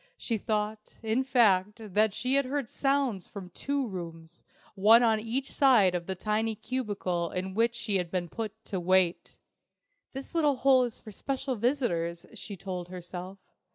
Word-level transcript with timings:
She 0.17 0.39
thought, 0.39 0.97
in 1.03 1.23
fact, 1.23 1.73
that 1.93 2.15
she 2.15 2.35
heard 2.35 2.67
sounds 2.71 3.27
from 3.27 3.51
two 3.51 3.85
rooms, 3.85 4.43
one 4.73 5.03
on 5.03 5.19
each 5.19 5.51
side 5.51 5.93
of 5.93 6.07
the 6.07 6.15
tiny 6.15 6.55
cubicle 6.55 7.29
in 7.29 7.53
which 7.53 7.75
she 7.75 7.97
had 7.97 8.09
been 8.09 8.27
put 8.27 8.65
to 8.65 8.79
wait. 8.79 9.37
"This 10.13 10.33
little 10.33 10.55
hole 10.55 10.85
is 10.85 10.99
for 10.99 11.11
special 11.11 11.55
visitors," 11.55 12.25
she 12.33 12.57
told 12.57 12.89
herself. 12.89 13.37